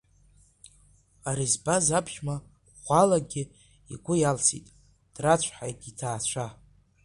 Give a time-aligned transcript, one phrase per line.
[1.29, 2.35] Ари збаз аԥшәма
[2.73, 3.43] ӷәӷәалагьы
[3.93, 4.65] игәы иалсит,
[5.13, 6.47] драцәҳаит иҭаацәа.